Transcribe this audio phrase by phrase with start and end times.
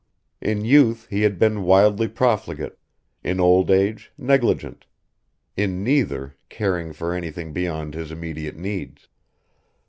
[0.41, 2.73] In youth he had been wildly profligate,
[3.23, 4.87] in old age negligent,
[5.55, 9.07] in neither caring for anything beyond his immediate needs.